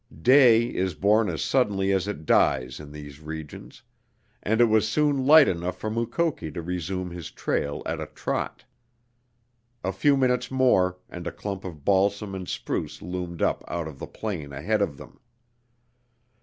Day 0.23 0.63
is 0.63 0.95
born 0.95 1.29
as 1.29 1.43
suddenly 1.43 1.91
as 1.91 2.07
it 2.07 2.25
dies 2.25 2.79
in 2.79 2.91
these 2.91 3.19
regions, 3.21 3.83
and 4.41 4.59
it 4.59 4.65
was 4.65 4.89
soon 4.89 5.27
light 5.27 5.47
enough 5.47 5.77
for 5.77 5.91
Mukoki 5.91 6.49
to 6.53 6.61
resume 6.63 7.11
his 7.11 7.29
trail 7.29 7.83
at 7.85 8.01
a 8.01 8.07
trot. 8.07 8.65
A 9.83 9.91
few 9.91 10.17
minutes 10.17 10.49
more 10.49 10.97
and 11.07 11.27
a 11.27 11.31
clump 11.31 11.63
of 11.63 11.85
balsam 11.85 12.33
and 12.33 12.49
spruce 12.49 13.03
loomed 13.03 13.43
up 13.43 13.63
out 13.67 13.87
of 13.87 13.99
the 13.99 14.07
plain 14.07 14.51
ahead 14.51 14.81
of 14.81 14.97
them. 14.97 15.19